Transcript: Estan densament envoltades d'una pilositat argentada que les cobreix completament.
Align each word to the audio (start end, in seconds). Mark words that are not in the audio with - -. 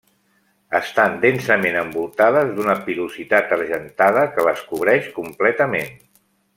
Estan 0.77 1.17
densament 1.25 1.77
envoltades 1.81 2.55
d'una 2.55 2.77
pilositat 2.89 3.55
argentada 3.61 4.27
que 4.35 4.49
les 4.51 4.65
cobreix 4.73 5.15
completament. 5.23 5.99